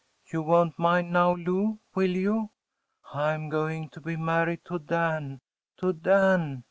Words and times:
You 0.33 0.41
won’t 0.41 0.79
mind 0.79 1.13
now 1.13 1.35
Lou, 1.35 1.77
will 1.93 2.09
you?‚ÄĒI‚Äôm 2.15 3.51
going 3.51 3.89
to 3.89 4.01
be 4.01 4.15
married 4.15 4.65
to 4.65 4.79
Dan‚ÄĒto 4.79 6.01
Dan! 6.01 6.59